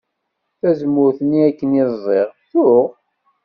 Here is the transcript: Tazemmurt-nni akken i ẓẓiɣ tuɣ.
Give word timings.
Tazemmurt-nni 0.59 1.39
akken 1.47 1.71
i 1.81 1.83
ẓẓiɣ 1.91 2.29
tuɣ. 2.49 2.87